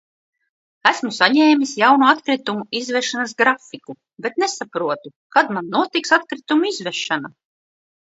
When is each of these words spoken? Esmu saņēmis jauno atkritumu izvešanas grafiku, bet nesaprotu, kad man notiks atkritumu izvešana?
Esmu 0.91 1.09
saņēmis 1.17 1.73
jauno 1.81 2.07
atkritumu 2.13 2.65
izvešanas 2.79 3.35
grafiku, 3.41 3.95
bet 4.27 4.39
nesaprotu, 4.45 5.13
kad 5.37 5.53
man 5.59 5.69
notiks 5.77 6.15
atkritumu 6.19 6.71
izvešana? 6.71 7.31